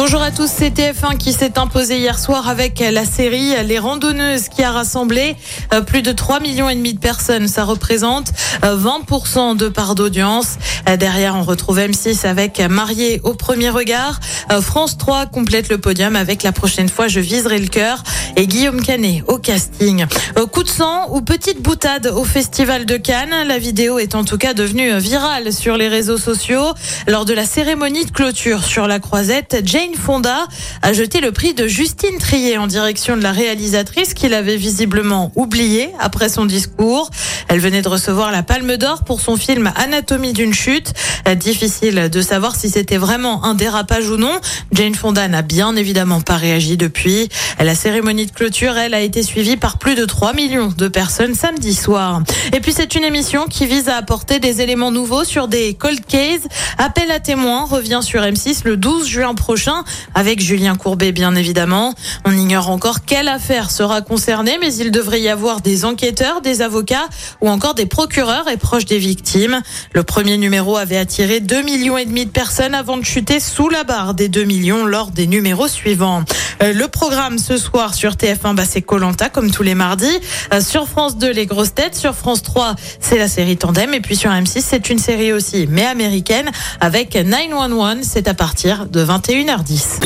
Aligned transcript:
Bonjour 0.00 0.22
à 0.22 0.30
tous, 0.30 0.48
c'est 0.48 0.72
TF1 0.72 1.16
qui 1.16 1.32
s'est 1.32 1.58
imposé 1.58 1.98
hier 1.98 2.20
soir 2.20 2.48
avec 2.48 2.78
la 2.78 3.04
série 3.04 3.52
Les 3.66 3.80
Randonneuses 3.80 4.48
qui 4.48 4.62
a 4.62 4.70
rassemblé 4.70 5.34
euh, 5.74 5.80
plus 5.80 6.02
de 6.02 6.12
3 6.12 6.38
millions 6.38 6.68
et 6.68 6.76
demi 6.76 6.94
de 6.94 7.00
personnes. 7.00 7.48
Ça 7.48 7.64
représente 7.64 8.28
euh, 8.64 8.76
20% 8.76 9.56
de 9.56 9.68
part 9.68 9.96
d'audience. 9.96 10.58
Euh, 10.88 10.96
Derrière, 10.96 11.34
on 11.34 11.42
retrouve 11.42 11.80
M6 11.80 12.26
avec 12.28 12.60
Marié 12.60 13.20
au 13.24 13.34
premier 13.34 13.70
regard. 13.70 14.20
Euh, 14.52 14.60
France 14.60 14.98
3 14.98 15.26
complète 15.26 15.68
le 15.68 15.78
podium 15.78 16.14
avec 16.14 16.44
la 16.44 16.52
prochaine 16.52 16.88
fois 16.88 17.08
Je 17.08 17.18
viserai 17.18 17.58
le 17.58 17.66
cœur 17.66 18.04
et 18.36 18.46
Guillaume 18.46 18.80
Canet 18.80 19.24
au 19.26 19.38
casting. 19.38 20.06
Euh, 20.38 20.46
Coup 20.46 20.62
de 20.62 20.68
sang 20.68 21.08
ou 21.10 21.20
petite 21.22 21.60
boutade 21.60 22.06
au 22.06 22.24
Festival 22.24 22.86
de 22.86 22.96
Cannes. 22.96 23.34
La 23.46 23.58
vidéo 23.58 23.98
est 23.98 24.14
en 24.14 24.24
tout 24.24 24.38
cas 24.38 24.54
devenue 24.54 24.96
virale 24.98 25.52
sur 25.52 25.76
les 25.76 25.88
réseaux 25.88 26.18
sociaux. 26.18 26.72
Lors 27.06 27.24
de 27.24 27.34
la 27.34 27.44
cérémonie 27.44 28.04
de 28.04 28.12
clôture 28.12 28.64
sur 28.64 28.86
la 28.86 29.00
croisette, 29.00 29.56
Fonda 29.96 30.46
a 30.82 30.92
jeté 30.92 31.20
le 31.20 31.32
prix 31.32 31.54
de 31.54 31.66
Justine 31.66 32.18
Trier 32.18 32.58
en 32.58 32.66
direction 32.66 33.16
de 33.16 33.22
la 33.22 33.32
réalisatrice 33.32 34.14
qu'il 34.14 34.34
avait 34.34 34.56
visiblement 34.56 35.32
oublié 35.36 35.90
après 35.98 36.28
son 36.28 36.46
discours. 36.46 37.10
Elle 37.48 37.60
venait 37.60 37.82
de 37.82 37.88
recevoir 37.88 38.30
la 38.30 38.42
Palme 38.42 38.76
d'Or 38.76 39.04
pour 39.04 39.20
son 39.20 39.36
film 39.36 39.72
Anatomie 39.76 40.32
d'une 40.32 40.54
chute. 40.54 40.92
Difficile 41.36 42.08
de 42.10 42.20
savoir 42.22 42.56
si 42.56 42.70
c'était 42.70 42.96
vraiment 42.96 43.44
un 43.44 43.54
dérapage 43.54 44.08
ou 44.08 44.16
non. 44.16 44.40
Jane 44.72 44.94
Fonda 44.94 45.28
n'a 45.28 45.42
bien 45.42 45.76
évidemment 45.76 46.20
pas 46.20 46.36
réagi 46.36 46.76
depuis. 46.76 47.28
La 47.58 47.74
cérémonie 47.74 48.26
de 48.26 48.32
clôture, 48.32 48.76
elle, 48.76 48.94
a 48.94 49.00
été 49.00 49.22
suivie 49.22 49.56
par 49.56 49.78
plus 49.78 49.94
de 49.94 50.04
3 50.04 50.32
millions 50.32 50.72
de 50.76 50.88
personnes 50.88 51.34
samedi 51.34 51.74
soir. 51.74 52.22
Et 52.54 52.60
puis 52.60 52.72
c'est 52.72 52.94
une 52.94 53.04
émission 53.04 53.46
qui 53.46 53.66
vise 53.66 53.88
à 53.88 53.96
apporter 53.96 54.40
des 54.40 54.60
éléments 54.60 54.90
nouveaux 54.90 55.24
sur 55.24 55.48
des 55.48 55.74
cold 55.74 56.04
cases. 56.06 56.48
Appel 56.78 57.10
à 57.10 57.20
témoins 57.20 57.64
revient 57.64 58.00
sur 58.02 58.22
M6 58.22 58.60
le 58.64 58.76
12 58.76 59.06
juin 59.06 59.34
prochain 59.34 59.77
avec 60.14 60.40
Julien 60.40 60.76
Courbet 60.76 61.12
bien 61.12 61.34
évidemment. 61.34 61.94
On 62.24 62.32
ignore 62.32 62.70
encore 62.70 63.04
quelle 63.04 63.28
affaire 63.28 63.70
sera 63.70 64.02
concernée 64.02 64.58
mais 64.60 64.74
il 64.74 64.90
devrait 64.90 65.20
y 65.20 65.28
avoir 65.28 65.60
des 65.60 65.84
enquêteurs, 65.84 66.40
des 66.40 66.62
avocats 66.62 67.08
ou 67.40 67.48
encore 67.48 67.74
des 67.74 67.86
procureurs 67.86 68.48
et 68.48 68.56
proches 68.56 68.84
des 68.84 68.98
victimes. 68.98 69.60
Le 69.92 70.02
premier 70.02 70.36
numéro 70.36 70.76
avait 70.76 70.96
attiré 70.96 71.40
2 71.40 71.62
millions 71.62 71.98
et 71.98 72.04
demi 72.04 72.26
de 72.26 72.30
personnes 72.30 72.74
avant 72.74 72.96
de 72.96 73.04
chuter 73.04 73.40
sous 73.40 73.68
la 73.68 73.84
barre 73.84 74.14
des 74.14 74.28
2 74.28 74.44
millions 74.44 74.84
lors 74.84 75.10
des 75.10 75.26
numéros 75.26 75.68
suivants. 75.68 76.24
Euh, 76.62 76.72
Le 76.72 76.88
programme 76.88 77.38
ce 77.38 77.56
soir 77.56 77.94
sur 77.94 78.12
TF1, 78.12 78.54
bah, 78.54 78.64
c'est 78.68 78.82
Colanta 78.82 79.28
comme 79.28 79.50
tous 79.50 79.62
les 79.62 79.74
mardis. 79.74 80.18
Euh, 80.52 80.60
Sur 80.60 80.88
France 80.88 81.16
2, 81.18 81.30
les 81.32 81.46
grosses 81.46 81.74
têtes. 81.74 81.94
Sur 81.96 82.14
France 82.14 82.42
3, 82.42 82.74
c'est 83.00 83.18
la 83.18 83.28
série 83.28 83.56
Tandem. 83.56 83.94
Et 83.94 84.00
puis 84.00 84.16
sur 84.16 84.30
M6, 84.30 84.62
c'est 84.66 84.90
une 84.90 84.98
série 84.98 85.32
aussi, 85.32 85.66
mais 85.70 85.84
américaine, 85.84 86.50
avec 86.80 87.14
911. 87.16 87.98
C'est 88.02 88.28
à 88.28 88.34
partir 88.34 88.86
de 88.86 89.04
21h10. 89.04 90.00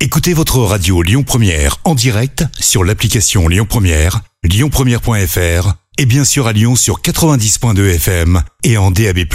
Écoutez 0.00 0.32
votre 0.32 0.58
radio 0.60 1.02
Lyon 1.02 1.22
Première 1.24 1.76
en 1.84 1.94
direct 1.94 2.44
sur 2.58 2.84
l'application 2.84 3.48
Lyon 3.48 3.66
Première, 3.68 4.20
lyonpremière.fr 4.42 5.74
et 5.98 6.06
bien 6.06 6.24
sûr 6.24 6.46
à 6.46 6.52
Lyon 6.54 6.74
sur 6.74 7.02
90.2 7.02 7.96
FM 7.96 8.42
et 8.64 8.78
en 8.78 8.90
DAB+. 8.90 9.26